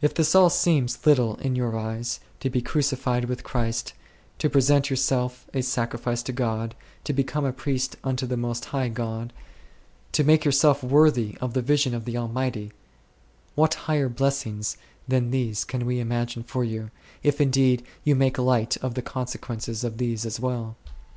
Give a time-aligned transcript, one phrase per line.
[0.00, 3.94] If this all seems little in your eyes, to be crucified with Christ,
[4.38, 8.88] to present yourself a sacrifice to God, to become a priest unto the most high
[8.88, 9.32] God,
[10.12, 12.70] to make yourself worthy of the vision of the Al mighty,
[13.56, 14.76] what higher blessings
[15.08, 16.92] than these can we imagine for you,
[17.24, 20.76] if indeed you make light of the consequences of these as well?